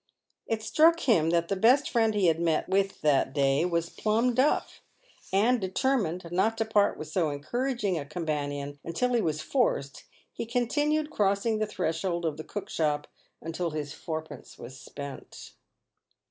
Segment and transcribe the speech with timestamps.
[0.47, 4.33] It struck him that the best friend he had met with that day was" plum
[4.33, 4.81] duff,"
[5.31, 10.47] and, determined not to part with so encouraging a companion until he was forced, he
[10.47, 13.05] continued crossing the threshold of the cook shop
[13.43, 15.53] until his fourpence was spent.